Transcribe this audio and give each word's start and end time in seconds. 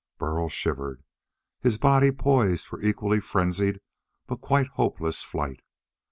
Burl 0.17 0.49
shivered, 0.49 1.03
his 1.59 1.77
body 1.77 2.11
poised 2.11 2.65
for 2.65 2.81
equally 2.81 3.19
frenzied 3.19 3.79
but 4.25 4.41
quite 4.41 4.65
hopeless 4.69 5.21
flight. 5.21 5.59